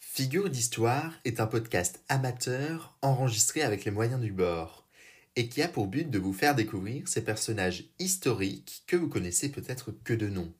[0.00, 4.88] Figure d'Histoire est un podcast amateur enregistré avec les moyens du bord
[5.36, 9.52] et qui a pour but de vous faire découvrir ces personnages historiques que vous connaissez
[9.52, 10.52] peut-être que de nom.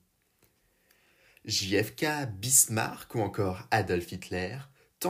[1.45, 2.05] JFK,
[2.39, 4.59] Bismarck ou encore Adolf Hitler,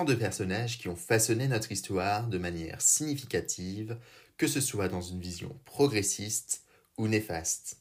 [0.03, 3.97] de personnages qui ont façonné notre histoire de manière significative,
[4.37, 6.63] que ce soit dans une vision progressiste
[6.97, 7.77] ou néfaste.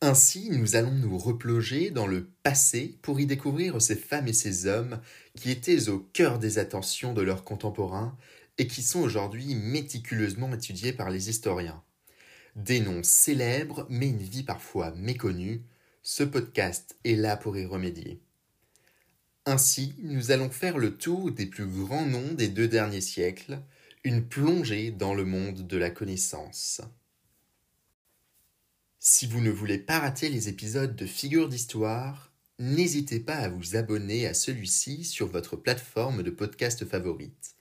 [0.00, 4.66] Ainsi, nous allons nous replonger dans le passé pour y découvrir ces femmes et ces
[4.66, 5.00] hommes
[5.34, 8.16] qui étaient au cœur des attentions de leurs contemporains
[8.58, 11.82] et qui sont aujourd'hui méticuleusement étudiés par les historiens.
[12.54, 15.64] Des noms célèbres, mais une vie parfois méconnue,
[16.02, 18.22] ce podcast est là pour y remédier.
[19.50, 23.60] Ainsi, nous allons faire le tour des plus grands noms des deux derniers siècles,
[24.04, 26.80] une plongée dans le monde de la connaissance.
[29.00, 33.74] Si vous ne voulez pas rater les épisodes de Figures d'Histoire, n'hésitez pas à vous
[33.74, 37.56] abonner à celui-ci sur votre plateforme de podcast favorite,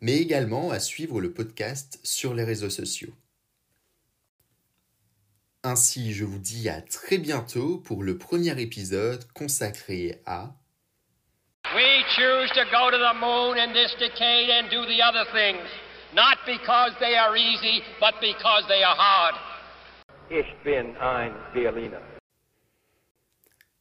[0.00, 3.14] mais également à suivre le podcast sur les réseaux sociaux.
[5.62, 10.56] Ainsi, je vous dis à très bientôt pour le premier épisode consacré à
[11.76, 15.68] We choose to go to the moon in this decade and do the other things,
[16.14, 19.34] not because they are easy, but because they are hard.
[20.30, 22.00] Ich bin ein Berliner.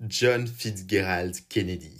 [0.07, 1.97] John Fitzgerald Kennedy.